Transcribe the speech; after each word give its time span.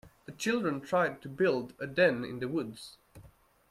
The 0.25 0.31
children 0.31 0.81
tried 0.81 1.21
to 1.21 1.29
build 1.29 1.75
a 1.79 1.85
den 1.85 2.25
in 2.25 2.39
the 2.39 2.47
woods 2.47 2.97